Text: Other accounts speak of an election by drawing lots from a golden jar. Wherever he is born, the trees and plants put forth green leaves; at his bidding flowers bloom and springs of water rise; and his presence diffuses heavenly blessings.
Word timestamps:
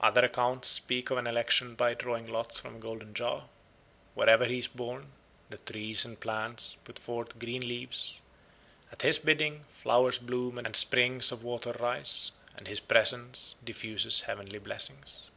Other 0.00 0.24
accounts 0.24 0.66
speak 0.66 1.08
of 1.10 1.18
an 1.18 1.28
election 1.28 1.76
by 1.76 1.94
drawing 1.94 2.26
lots 2.26 2.58
from 2.58 2.74
a 2.74 2.78
golden 2.80 3.14
jar. 3.14 3.48
Wherever 4.14 4.44
he 4.44 4.58
is 4.58 4.66
born, 4.66 5.12
the 5.50 5.56
trees 5.58 6.04
and 6.04 6.18
plants 6.18 6.74
put 6.74 6.98
forth 6.98 7.38
green 7.38 7.62
leaves; 7.64 8.18
at 8.90 9.02
his 9.02 9.20
bidding 9.20 9.62
flowers 9.70 10.18
bloom 10.18 10.58
and 10.58 10.74
springs 10.74 11.30
of 11.30 11.44
water 11.44 11.70
rise; 11.78 12.32
and 12.56 12.66
his 12.66 12.80
presence 12.80 13.54
diffuses 13.62 14.22
heavenly 14.22 14.58
blessings. 14.58 15.30